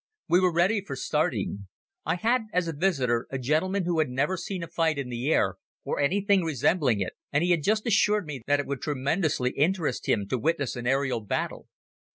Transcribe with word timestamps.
We 0.27 0.39
were 0.39 0.51
ready 0.51 0.81
for 0.83 0.95
starting. 0.95 1.67
I 2.07 2.15
had 2.15 2.45
as 2.53 2.67
a 2.67 2.73
visitor 2.73 3.27
a 3.29 3.37
gentleman 3.37 3.83
who 3.85 3.99
had 3.99 4.09
never 4.09 4.35
seen 4.35 4.63
a 4.63 4.67
fight 4.67 4.97
in 4.97 5.09
the 5.09 5.31
air 5.31 5.57
or 5.83 5.99
anything 5.99 6.41
resembling 6.43 7.01
it 7.01 7.13
and 7.31 7.43
he 7.43 7.51
had 7.51 7.61
just 7.61 7.85
assured 7.85 8.25
me 8.25 8.41
that 8.47 8.59
it 8.59 8.65
would 8.65 8.81
tremendously 8.81 9.51
interest 9.51 10.09
him 10.09 10.27
to 10.29 10.39
witness 10.39 10.75
an 10.75 10.87
aerial 10.87 11.21
battle. 11.21 11.67